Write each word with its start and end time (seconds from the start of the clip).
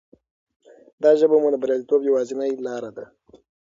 دا 1.03 1.11
ژبه 1.19 1.37
مو 1.41 1.49
د 1.51 1.55
بریالیتوب 1.61 2.01
یوازینۍ 2.05 2.51
لاره 2.65 2.91
ده. 2.97 3.05